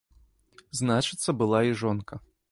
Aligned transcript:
Значыцца, 0.79 1.29
была 1.41 1.59
і 1.73 1.75
жонка. 1.83 2.15